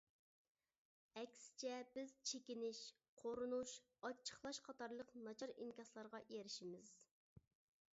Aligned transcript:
ئەكسىچە 1.23 1.73
بىز 1.97 2.15
چېكىنىش، 2.31 2.81
قورۇنۇش، 3.23 3.75
ئاچچىقلاش 4.09 4.63
قاتارلىق 4.69 5.17
ناچار 5.31 5.55
ئىنكاسلارغا 5.61 6.25
ئېرىشمىز. 6.29 6.97